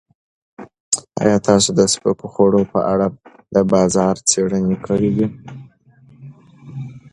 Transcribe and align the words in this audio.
ایا 1.21 1.37
تاسو 1.47 1.69
د 1.79 1.81
سپکو 1.93 2.27
خوړو 2.33 2.61
په 2.73 2.79
اړه 2.91 3.07
د 3.55 3.57
بازار 3.71 4.15
څېړنې 4.29 4.77
کړې 4.85 5.09
دي؟ 5.17 5.27